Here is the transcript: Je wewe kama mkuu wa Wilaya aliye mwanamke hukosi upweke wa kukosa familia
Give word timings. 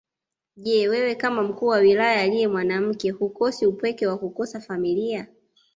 Je 0.55 0.87
wewe 0.89 1.15
kama 1.15 1.43
mkuu 1.43 1.65
wa 1.67 1.77
Wilaya 1.77 2.21
aliye 2.21 2.47
mwanamke 2.47 3.09
hukosi 3.11 3.65
upweke 3.65 4.07
wa 4.07 4.17
kukosa 4.17 4.61
familia 4.61 5.27